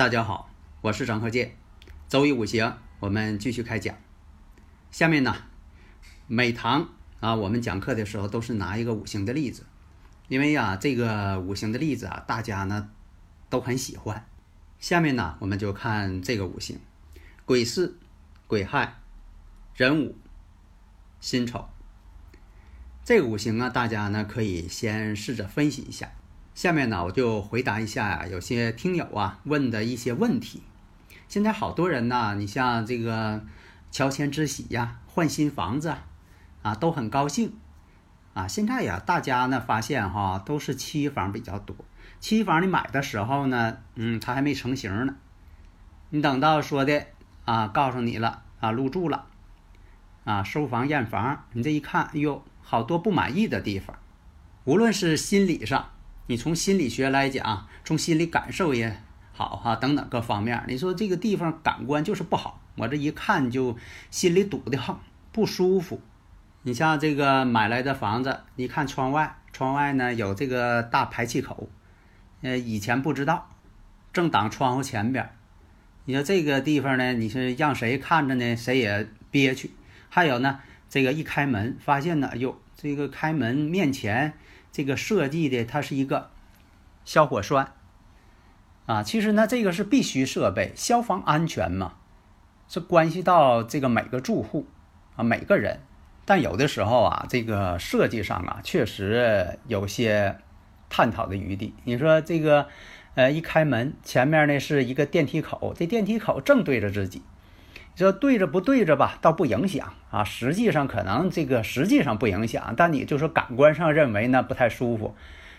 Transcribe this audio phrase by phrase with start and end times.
[0.00, 0.48] 大家好，
[0.80, 1.54] 我是张鹤剑。
[2.08, 3.94] 周易五行，我们继续开讲。
[4.90, 5.36] 下面呢，
[6.26, 6.88] 每堂
[7.20, 9.66] 啊，我们讲课的时候都是拿一个五行的例子，
[10.28, 12.88] 因为呀，这个五行的例子啊，大家呢
[13.50, 14.26] 都很喜欢。
[14.78, 16.80] 下面呢，我们就看这个五行：
[17.44, 17.98] 癸巳、
[18.46, 19.02] 癸亥、
[19.76, 20.16] 壬午、
[21.20, 21.68] 辛丑。
[23.04, 26.10] 这个五行啊，大家呢可以先试着分析一下。
[26.60, 30.62] 下面呢，我就回答一下呀，有些听友啊问的一些问题。
[31.26, 33.42] 现在好多人呢，你像这个
[33.90, 35.94] 乔迁之喜呀，换新房子
[36.60, 37.54] 啊，都很高兴
[38.34, 38.46] 啊。
[38.46, 41.74] 现在呀，大家呢发现哈，都是期房比较多。
[42.18, 45.14] 期房你买的时候呢，嗯，它还没成型呢。
[46.10, 47.06] 你等到说的
[47.46, 49.24] 啊，告诉你了啊，入住了
[50.24, 53.96] 啊，收房验房，你这一看，哎呦，好多不满意的地方，
[54.64, 55.88] 无论是心理上。
[56.30, 63.76] 你从心理学来讲，从心理感受也好哈，等等各方面，你说这个地方感官就是不好，我这一看就
[64.12, 65.00] 心里堵得慌，
[65.32, 66.00] 不舒服。
[66.62, 71.68] 你像这个买来的房子，你看窗外，窗外呢有这个大排气口，
[72.42, 73.50] 呃，以前不知道，
[74.12, 75.28] 正挡窗户前边。
[76.04, 78.54] 你说这个地方呢，你是让谁看着呢？
[78.54, 79.72] 谁也憋屈。
[80.08, 84.34] 还有呢，这个一开门，发现呢，哎呦，这个开门面前。
[84.72, 86.30] 这个设计的它是一个
[87.04, 87.72] 消火栓
[88.86, 91.94] 啊，其实呢这个是必须设备，消防安全嘛，
[92.68, 94.66] 是关系到这个每个住户
[95.16, 95.80] 啊每个人。
[96.24, 100.38] 但有的时候啊，这个设计上啊确实有些
[100.88, 101.74] 探讨的余地。
[101.84, 102.68] 你说这个
[103.14, 107.22] 呃一开门前面呢是一个电梯口，这电梯口正对着自己。
[107.94, 110.24] 这对着不对着吧，倒不影响啊。
[110.24, 115.14] 实际上可能这个实际上不影响，但你就说感官上认为呢不太舒服。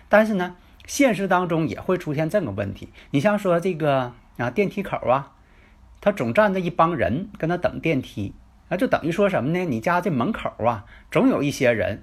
[0.09, 0.55] 但是呢，
[0.87, 2.89] 现实当中也会出现这个问题。
[3.11, 5.33] 你像说这个啊电梯口啊，
[5.99, 8.33] 他总站着一帮人跟他等电梯，
[8.69, 9.63] 那就等于说什么呢？
[9.65, 12.01] 你家这门口啊，总有一些人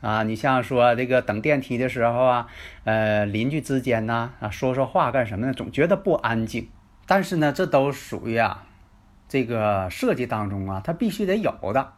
[0.00, 0.22] 啊。
[0.22, 2.46] 你像说这个等电梯的时候啊，
[2.84, 5.52] 呃邻居之间呢啊说说话干什么呢？
[5.52, 6.70] 总觉得不安静。
[7.06, 8.64] 但是呢，这都属于啊。
[9.28, 11.92] 这个设计当中啊，它必须得有的，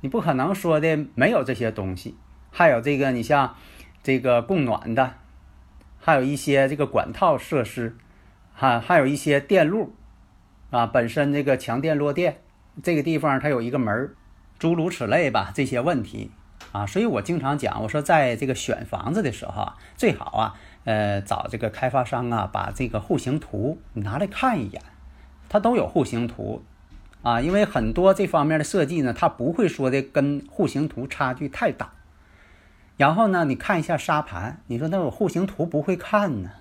[0.00, 2.16] 你不可能说的没有这些东西。
[2.50, 3.56] 还有这个，你像
[4.02, 5.14] 这个供暖的，
[5.98, 7.96] 还有一些这个管套设施，
[8.52, 9.94] 还还有一些电路
[10.70, 12.42] 啊，本身这个强电弱电，
[12.82, 14.14] 这个地方它有一个门儿，
[14.58, 16.30] 诸如此类吧，这些问题
[16.72, 24.82] 啊，所以我经常讲，我说在这个选房子的时候啊，最好啊，呃，找这个开发商啊，把这个户型图拿来看一眼。
[25.52, 26.64] 它都有户型图，
[27.20, 31.92] 啊，因为很多这方面的设计呢，它不会说的跟户型图差距太大。
[32.96, 36.52] 然后呢，你看一下沙盘，你说那我户型图不会看呢，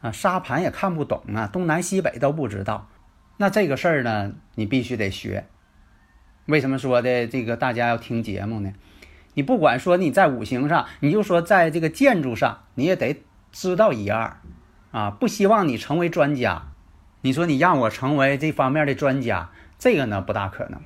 [0.00, 2.88] 啊，沙盘也看不懂啊，东南西北都不知道，
[3.38, 5.48] 那这个事儿呢，你必须得学。
[6.46, 8.72] 为什么说的这个大家要听节目呢？
[9.34, 14.36] 你不管说你在五行上，你就说在这个建筑上，你也得知道一二，
[14.92, 16.68] 啊，不希望你成为专家。
[17.24, 19.48] 你说你让我成为这方面的专家，
[19.78, 20.78] 这个呢不大可能，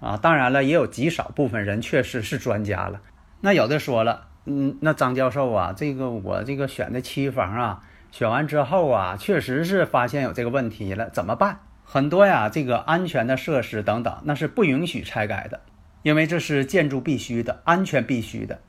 [0.00, 3.02] 啊，当然了，也有极少部分人确实是专家了。
[3.42, 11.60] 那有的说了，嗯，那张教授啊，这个我这个选的期房啊，选完之后啊，确实是发现有这个问题了，怎么办？
[11.84, 15.60] 很多呀，这个安全的设施等等，那是不允许拆改的，
[16.00, 18.60] 因为这是建筑必须的，安全必须的，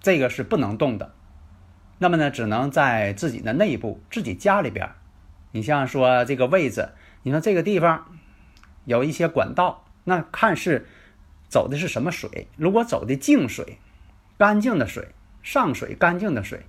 [0.00, 1.12] 这个是不能动的。
[1.98, 4.90] 那么呢，只能在自己的内部，自己家里边。
[5.52, 6.90] 你像说这个位置，
[7.22, 8.06] 你说这个地方
[8.84, 10.86] 有一些管道，那看是
[11.48, 12.48] 走的是什么水。
[12.56, 13.78] 如果走的净水、
[14.36, 15.08] 干净的水、
[15.42, 16.66] 上水、干净的水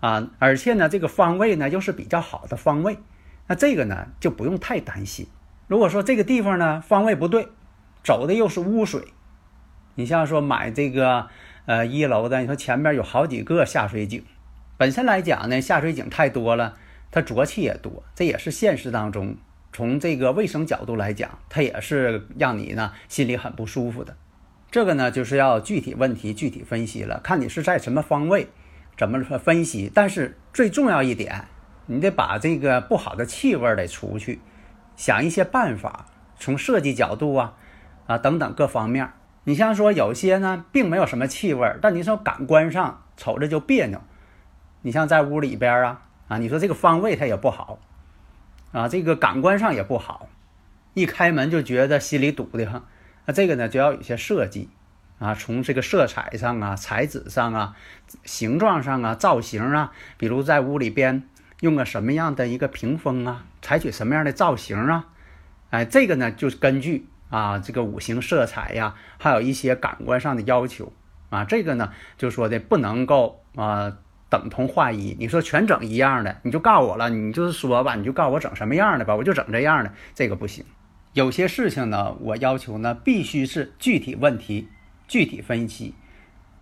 [0.00, 2.98] 啊，而且呢，这个方位呢又是比较好的方位，
[3.46, 5.28] 那这个呢就不用太担心。
[5.68, 7.48] 如果说这个地方呢方位不对，
[8.02, 9.08] 走的又是污水，
[9.94, 11.28] 你像说买这个
[11.66, 14.24] 呃一楼的，你说前面有好几个下水井，
[14.76, 16.76] 本身来讲呢下水井太多了。
[17.12, 19.36] 它浊气也多，这也是现实当中
[19.72, 24.16] 从这个卫生角度来讲，它也是让你呢心里很不舒服的。
[24.70, 28.48] 这个呢，就是要具体问题具体分析了，看你是在什么方位，
[28.96, 29.92] 怎么分析。
[29.94, 31.44] 但是最重要一点，
[31.84, 34.40] 你得把这个不好的气味得除去，
[34.96, 36.06] 想一些办法，
[36.38, 37.54] 从设计角度啊，
[38.06, 39.10] 啊等等各方面。
[39.44, 44.00] 你像说有些呢，并没有什么气味，但你说感官上瞅着就别扭。
[44.80, 47.78] 你像在屋里边啊，啊，你说这个方位它也不好。
[48.72, 50.30] 啊，这个感官上也不好，
[50.94, 52.82] 一开门就觉得心里堵得慌。
[53.26, 54.70] 那这个呢，就要有些设计
[55.18, 57.76] 啊，从这个色彩上啊、材质上啊、
[58.24, 61.28] 形状上啊、造型啊，比如在屋里边
[61.60, 65.08] 用个什么样的一个屏风啊，采取什么样的造型啊，
[65.68, 70.94] 哎，这个呢，就是根据啊这个五行色彩呀，还有一些感官上的要求
[71.28, 73.98] 啊，这个呢，就说的不能够啊。
[74.32, 80.64] 等同画一，你说全整一样的，你就告诉我了，你就是说吧，你就告诉我整什么样的吧，我就整这样的，这个不行。
[81.12, 84.70] 有些事情呢，我要求呢，必须是具体问题
[85.06, 85.94] 具体分析，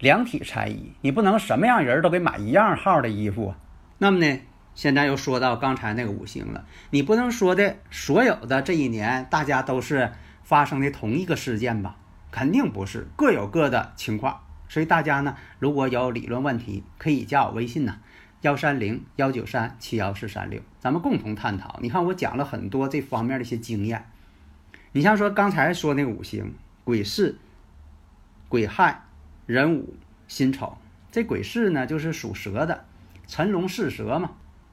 [0.01, 3.55] 量体裁衣，你不能什么样人都给买一样号的衣服。
[3.99, 4.41] 那么呢，
[4.75, 10.11] 现在又说到刚才那个五行了，你不能说的所有的这一年大家都是
[10.43, 11.95] 发生的同一个事件吧？
[12.33, 14.41] 肯定不是，各有各的情况。
[14.71, 17.99] 所以大家呢，如果有理论问题，可以加我微信呢，
[18.43, 21.81] 幺三零幺九三七幺四三六，咱们共同探讨。
[21.83, 24.09] 你看我讲了很多这方面的一些经验。
[24.93, 27.35] 你像说刚才说那个五行，癸巳、
[28.49, 29.03] 癸亥、
[29.47, 29.97] 壬午、
[30.29, 30.79] 辛丑。
[31.11, 32.85] 这癸巳呢，就是属蛇的，
[33.27, 34.31] 辰龙巳蛇嘛。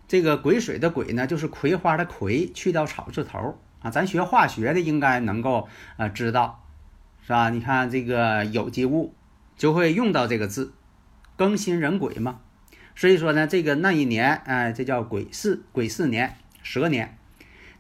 [0.08, 3.90] 这个癸水的癸呢，就是葵花的葵，去掉草字头啊。
[3.90, 5.68] 咱学化学的应该能够
[5.98, 6.64] 呃知道，
[7.24, 7.50] 是吧？
[7.50, 9.16] 你看这个有机物。
[9.58, 10.74] 就会用到这个字，
[11.36, 12.40] 庚辛壬癸嘛，
[12.96, 17.18] 所以说呢，这个那一年，哎，这叫癸巳，癸巳年，蛇年。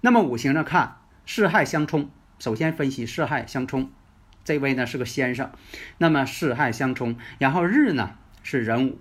[0.01, 2.09] 那么五行上看，四害相冲。
[2.39, 3.91] 首先分析四害相冲，
[4.44, 5.51] 这位呢是个先生，
[6.00, 9.00] 那么四害相冲，然后日呢是壬午、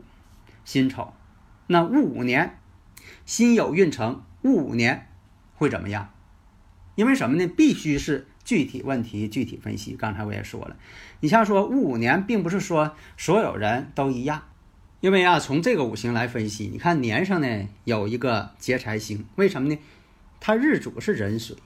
[0.65, 1.15] 辛丑。
[1.67, 2.59] 那戊午年，
[3.25, 5.09] 辛酉运程，戊午年
[5.55, 6.13] 会怎么样？
[6.95, 7.47] 因为什么呢？
[7.47, 8.27] 必须是。
[8.47, 10.77] 具体问题具体分析，刚才我也说了，
[11.19, 14.45] 你像说戊午年，并不是说所有人都一样，
[15.01, 19.77] 因为啊，从这个五行来分析，你看年上呢有一个劫财星，为什么呢？
[20.39, 21.57] 它日主是壬水，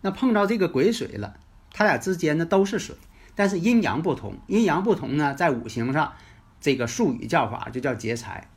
[0.00, 1.36] 那碰到这个癸水了，
[1.70, 2.96] 它俩之间呢都是水，
[3.34, 6.14] 但是阴阳不同，阴阳不同呢，在五行上
[6.62, 8.48] 这个术语叫法就叫劫财。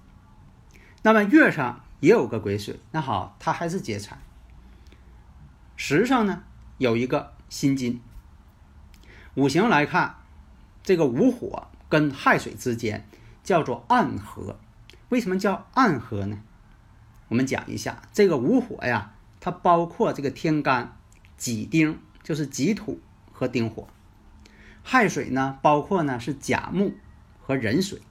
[1.01, 4.18] 那么月上也有个癸水，那好，它还是劫财。
[5.75, 6.44] 时上呢
[6.77, 7.36] 有一个。
[7.55, 8.01] 辛金，
[9.35, 10.17] 五行来看，
[10.83, 13.07] 这个午火跟亥水之间
[13.45, 14.59] 叫做暗合。
[15.07, 16.41] 为什么叫暗合呢？
[17.29, 20.97] 我们讲一下，这个午火呀，它包括这个天干
[21.37, 22.99] 己丁，就是己土
[23.31, 23.87] 和丁火；
[24.83, 26.93] 亥水呢，包括呢是甲木
[27.39, 28.01] 和壬水。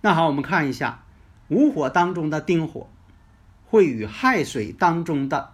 [0.00, 1.04] 那好，我们看一下
[1.48, 2.88] 午火当中的丁火
[3.66, 5.52] 会与亥水当中的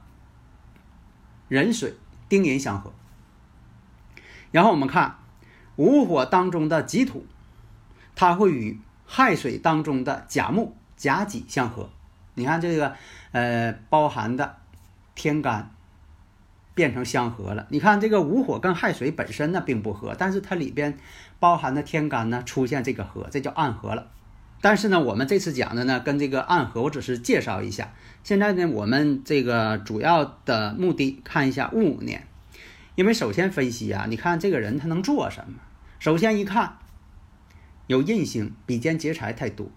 [1.49, 1.97] 壬水。
[2.31, 2.93] 丁寅相合，
[4.53, 5.19] 然后我们看
[5.75, 7.27] 午火当中的己土，
[8.15, 11.91] 它会与亥水当中的甲木、甲己相合。
[12.35, 12.95] 你看这个，
[13.33, 14.59] 呃，包含的
[15.17, 15.73] 天干
[16.73, 17.67] 变成相合了。
[17.71, 20.97] 你看这个午火跟亥水本身呢并不合，但是它里边
[21.41, 24.07] 包含的天干呢出现这个合，这叫暗合了。
[24.61, 27.95] 但是呢，我们这次讲的呢跟这个暗合，我只是介绍一下。
[28.23, 32.27] 现在呢，我们这个主要的目的看一下戊午年，
[32.95, 35.55] 因为首先分析啊，你看这个人他能做什么？
[35.99, 36.77] 首先一看，
[37.87, 39.71] 有印星，比肩劫财太多。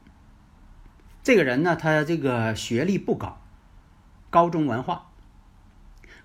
[1.24, 3.42] 这个人呢，他这个学历不高，
[4.30, 5.12] 高中文化，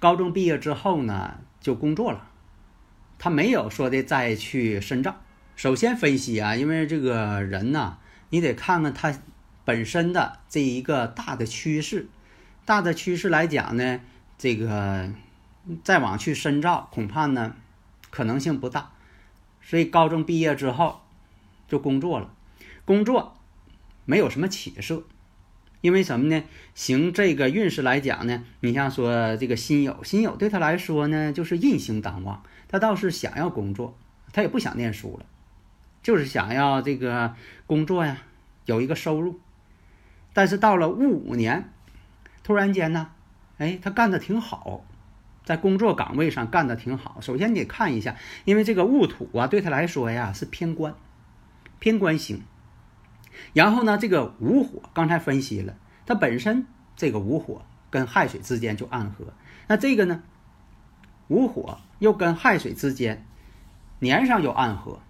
[0.00, 2.28] 高中毕业之后呢就工作了，
[3.18, 5.20] 他没有说的再去深造。
[5.54, 7.98] 首先分析啊，因为这个人呢，
[8.30, 9.14] 你得看看他。
[9.64, 12.08] 本身的这一个大的趋势，
[12.64, 14.00] 大的趋势来讲呢，
[14.38, 15.10] 这个
[15.84, 17.54] 再往去深造，恐怕呢
[18.08, 18.92] 可能性不大。
[19.60, 21.02] 所以高中毕业之后
[21.68, 22.32] 就工作了，
[22.86, 23.36] 工作
[24.06, 25.02] 没有什么起色，
[25.82, 26.42] 因为什么呢？
[26.74, 33.98] 行这个运势来讲呢，你像说这个辛酉，辛酉对他来说呢就是印星当旺，他倒是想要工作，
[34.32, 35.26] 他也不想念书了，
[36.08, 37.34] 就是想要这个
[37.66, 38.22] 工作呀，
[38.64, 39.38] 有一个收入。
[40.32, 41.70] 但是到了戊午年，
[42.42, 43.10] 突然间呢，
[43.58, 44.86] 哎，他干的挺好，
[45.44, 47.20] 在工作岗位上干的挺好。
[47.20, 50.94] 首先你看一下，因为这个戊土啊，对他来说呀是偏官，
[51.78, 52.42] 偏官星。
[53.52, 59.26] 然后呢，这个午火刚才分析了，它本身这个午火跟亥水之间就暗合。
[59.66, 60.22] 那这个呢，
[61.26, 63.26] 午火又跟亥水之间
[63.98, 65.00] 年上有暗合，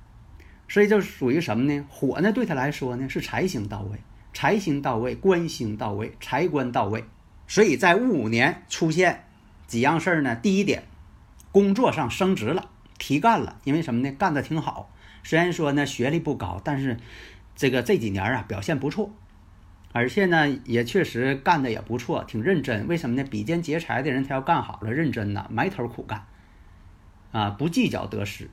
[0.68, 1.84] 所以就属于什么呢？
[1.88, 3.98] 火呢对他来说呢是财星到位，
[4.34, 7.04] 财星到位，官星到位，财官到位。
[7.46, 9.24] 所以在戊午年出现
[9.66, 10.36] 几样事儿呢？
[10.36, 10.84] 第一点，
[11.50, 14.12] 工作上升职了，提干了，因为什么呢？
[14.12, 14.92] 干得挺好。
[15.24, 16.98] 虽然说呢学历不高，但是
[17.56, 19.10] 这个这几年啊表现不错。
[19.92, 22.86] 而且呢，也确实干的也不错，挺认真。
[22.86, 23.26] 为什么呢？
[23.30, 26.26] 比肩劫财的人，他要干好了，认真呐，埋头苦干，
[27.32, 28.50] 啊，不计较得失。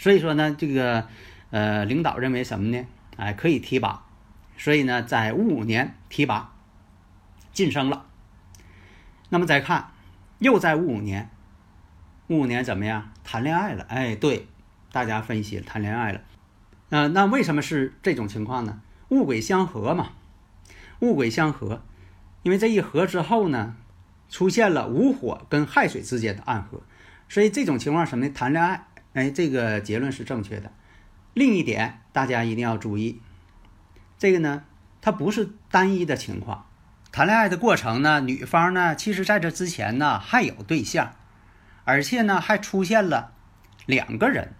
[0.00, 1.06] 所以说呢，这个
[1.50, 2.86] 呃，领导认为什么呢？
[3.18, 4.02] 哎，可以提拔。
[4.56, 6.54] 所以呢，在戊午年提拔，
[7.52, 8.06] 晋升了。
[9.28, 9.90] 那么再看，
[10.38, 11.28] 又在戊午年，
[12.28, 13.12] 戊午年怎么样？
[13.22, 13.84] 谈恋爱了。
[13.90, 14.46] 哎，对，
[14.90, 16.22] 大家分析谈恋爱了。
[16.88, 18.80] 嗯，那为什么是这种情况呢？
[19.10, 20.12] 戊癸相合嘛。
[21.00, 21.82] 戊癸相合，
[22.42, 23.76] 因为这一合之后呢，
[24.30, 26.80] 出现了午火跟亥水之间的暗合，
[27.28, 28.32] 所以这种情况什么呢？
[28.34, 30.70] 谈恋爱，哎，这个结论是正确的。
[31.34, 33.20] 另一点，大家一定要注意，
[34.18, 34.64] 这个呢，
[35.00, 36.66] 它不是单一的情况。
[37.12, 41.16] 谈恋爱的过程呢，女方呢，其实在这之前呢还有对象，
[41.84, 43.32] 而且呢还出现了
[43.86, 44.52] 两个人，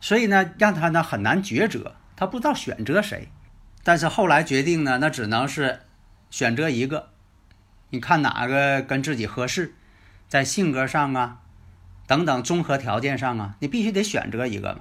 [0.00, 3.28] 所以呢让他呢很难抉择，他不知道选择谁。
[3.82, 5.80] 但是后来决定呢，那只能是
[6.30, 7.10] 选择一个，
[7.90, 9.74] 你看哪个跟自己合适，
[10.28, 11.40] 在性格上啊，
[12.06, 14.80] 等等综合条件上啊，你必须得选择一个嘛。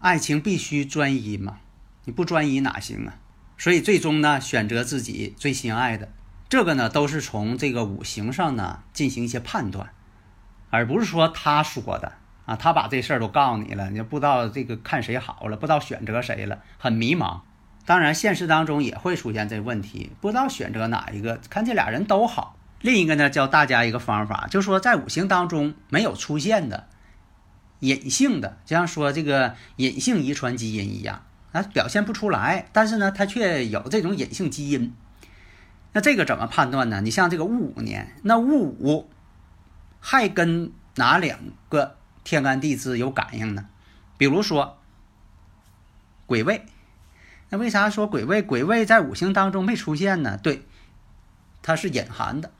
[0.00, 1.58] 爱情必须专一嘛，
[2.04, 3.14] 你不专一哪行啊？
[3.56, 6.08] 所以最终呢，选择自己最心爱的，
[6.48, 9.90] 这个呢都是从这个五行上呢进行一些判断，
[10.70, 12.12] 而不是说他说的
[12.46, 17.40] 啊，他把这事儿都告诉你了，你不知道这个看谁好了，不知道选择谁了，很迷茫。
[17.86, 21.38] 当然，现实当中也会出现这问题，不知道选择哪一个。
[21.48, 22.56] 看这俩人都好。
[22.84, 26.86] 另一个呢，教大家一个方法，就说在五行当中没有出现的
[27.80, 34.94] 隐性的，就像说这个隐性遗传基因一样，啊，表现不出来，但是呢，它却有这种隐性基因。
[35.94, 37.00] 那这个怎么判断呢？
[37.00, 39.10] 你像这个戊午年，那戊午
[39.98, 41.38] 还跟哪两
[41.70, 43.66] 个天干地支有感应呢？
[44.18, 44.76] 比如说
[46.26, 46.66] 癸未。
[47.48, 48.42] 那为啥说癸未？
[48.42, 50.36] 癸未在五行当中没出现呢？
[50.36, 50.66] 对，
[51.62, 52.50] 它是隐含的。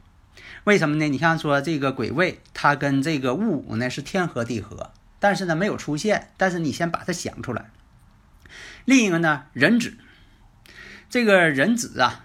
[0.64, 1.08] 为什么呢？
[1.08, 6.30] 你像说这个癸未，它跟这个戊午呢是天合地合，但是呢没有出现。
[6.36, 7.70] 但是你先把它想出来。
[8.84, 9.96] 另一个呢，壬子，
[11.08, 12.24] 这个壬子啊，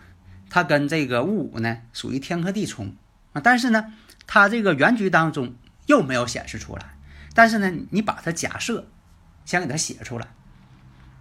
[0.49, 2.95] 它跟这个戊午呢属于天克地冲
[3.33, 3.93] 啊，但是呢，
[4.25, 5.53] 它这个原局当中
[5.85, 6.95] 又没有显示出来。
[7.33, 8.87] 但是呢，你把它假设，
[9.45, 10.27] 先给它写出来。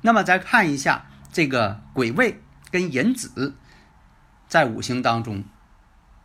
[0.03, 1.07] 那么再看一下。
[1.31, 3.55] 这个癸未跟寅子
[4.49, 5.45] 在五行当中，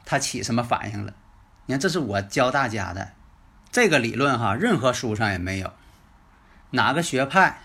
[0.05, 1.13] 它起什么反应了？
[1.65, 3.13] 你看，这是我教大家的
[3.71, 5.73] 这个理论哈，任何书上也没有，
[6.71, 7.61] 哪个学派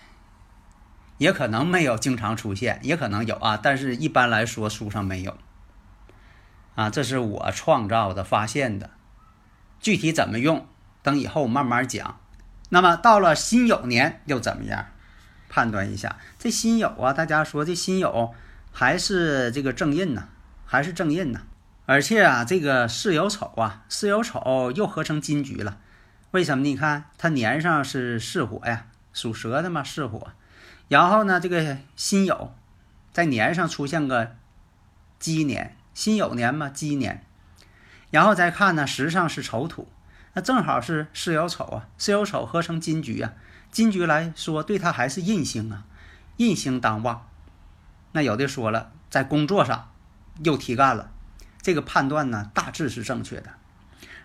[1.17, 5.37] 也可能没有经常出现，也可能有啊，但是一般来说书上没有
[6.75, 8.89] 啊，这是我创造的、发现的，
[9.81, 10.65] 具体怎么用，
[11.03, 12.19] 等以后慢慢讲。
[12.69, 14.85] 那么到了辛酉年又怎么样？
[15.49, 18.31] 判断一下，这辛酉啊，大家说这辛酉
[18.71, 20.29] 还是这个正印呢，
[20.65, 21.41] 还是正印呢？
[21.89, 25.79] 而且啊，这个巳酉丑啊，巳酉丑又合成金局了。
[26.29, 26.63] 为什么？
[26.63, 30.27] 你看它年上是巳火呀，属蛇的嘛，巳火。
[30.87, 32.49] 然后呢，这个辛酉
[33.11, 34.35] 在年上出现个
[35.17, 37.25] 鸡年，辛酉年嘛，鸡年。
[38.11, 39.87] 然后再看呢，时上是丑土，
[40.35, 43.33] 那正好是巳酉丑啊，巳酉丑合成金局啊。
[43.71, 45.85] 金局来说，对他还是印星啊，
[46.37, 47.27] 印星当旺。
[48.11, 49.91] 那有的说了，在工作上
[50.43, 51.09] 又提干了，
[51.61, 53.53] 这个判断呢大致是正确的。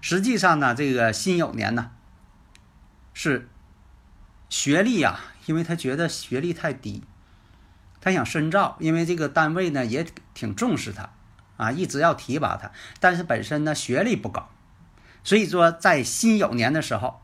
[0.00, 1.90] 实际上呢，这个辛酉年呢
[3.12, 3.48] 是
[4.48, 7.04] 学历呀，因为他觉得学历太低，
[8.00, 11.10] 他想深造，因为这个单位呢也挺重视他
[11.56, 14.50] 啊，一直要提拔他，但是本身呢学历不高，
[15.22, 17.20] 所以说在辛酉年的时候。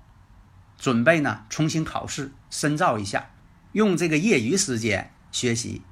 [0.78, 3.28] 准备呢，重新考试深造一下，
[3.72, 5.82] 用这个业余时间学习，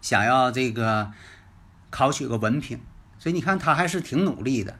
[0.00, 1.12] 想要这个
[1.90, 2.80] 考取个文凭，
[3.18, 4.78] 所以你看他还是挺努力的。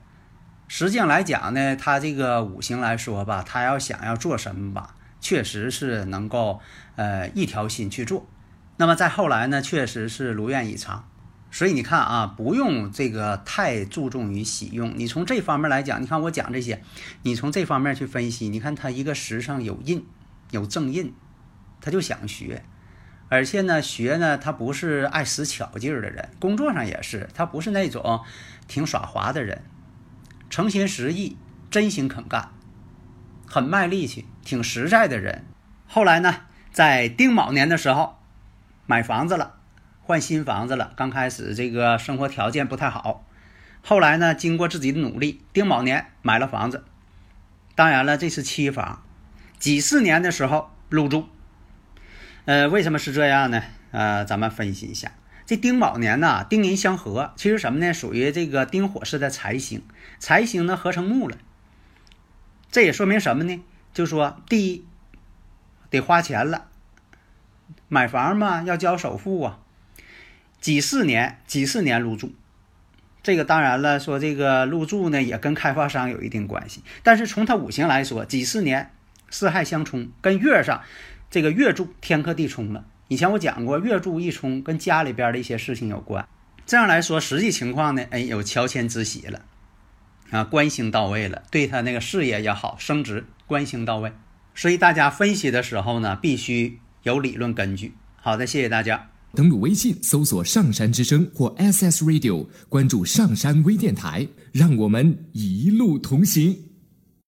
[0.68, 6.60] 实际上来讲呢，他这个五行来说吧，他要想要做什么吧，确实是能够
[6.96, 8.28] 呃一条心去做。
[8.76, 11.08] 那么再后来呢，确实是如愿以偿。
[11.50, 14.92] 所以你看啊，不用这个太注重于喜用。
[14.96, 16.82] 你从这方面来讲，你看我讲这些，
[17.22, 20.04] 你从这方面去分析，你看他一个时上有印，
[20.50, 21.14] 有正印，
[21.80, 22.62] 他就想学，
[23.30, 28.22] 而且呢，学呢，他不是爱使巧劲儿的人，工作上也是，他不是那种
[28.66, 29.62] 挺耍滑的人，
[30.48, 31.36] 诚心实意
[31.70, 32.50] 真心肯干，
[33.46, 35.44] 很卖力气，挺实在的人。
[35.86, 36.36] 后来呢，
[36.72, 38.16] 在丁卯年的时候，
[38.86, 39.56] 买房子了，
[40.00, 40.94] 换新房子了。
[40.96, 43.26] 刚开始这个生活条件不太好，
[43.82, 46.84] 后来呢，经过自己的努力，丁卯年买了房子。
[47.74, 49.02] 当然了，这是期房。
[49.58, 51.28] 几四年的时候入住。
[52.48, 53.62] 呃，为什么是这样呢？
[53.90, 55.12] 呃，咱们分析一下。
[55.44, 57.92] 这丁卯年呢，丁寅相合，其实什么呢？
[57.92, 59.82] 属于这个丁火式的财星，
[60.18, 61.36] 财星呢合成木了。
[62.70, 63.62] 这也说明什么呢？
[63.92, 64.86] 就说第一，
[65.90, 66.68] 得花钱了，
[67.86, 69.58] 买房嘛要交首付啊。
[70.58, 72.32] 几四年，几四年入住，
[73.22, 76.82] 这个当然了，说这个入住呢也跟开发商有一定关系。
[77.02, 78.90] 但是从它五行来说，几四年
[79.28, 80.82] 四害相冲，跟月上
[81.30, 82.84] 这个月柱天克地冲了。
[83.08, 86.26] 以前我讲过，月柱一冲跟家里边的一些事情有关。
[86.66, 89.40] 这样来说，实际情况呢，哎，有乔迁之喜了，
[90.30, 94.12] 啊，官星到位了，对他那个事业也好，升职，官星到位。
[94.54, 97.94] 所以大家分析的时候呢，必须有理论根据。
[98.16, 99.08] 好的，谢谢大家。
[99.34, 106.67] 登录微信搜索“上山之声”或 SS Radio，关注上山微电台，让我们一路同行。